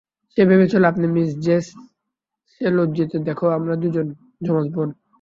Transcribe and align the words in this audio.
সে 0.31 0.41
ভেবেছিল 0.49 0.83
আপনি 0.91 1.05
Miss 1.15 1.29
Jess 1.45 1.65
সে 2.51 2.65
লজ্জিত 2.69 3.11
দেখো 3.27 3.45
আমরা 3.57 3.73
দুজন 3.81 4.07
যমজ 4.45 4.67
বোন। 4.73 4.89